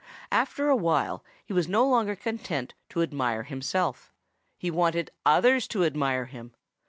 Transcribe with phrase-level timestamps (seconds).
[0.31, 4.11] After a while he was no longer content to admire himself.
[4.57, 6.55] He wanted others to admire him.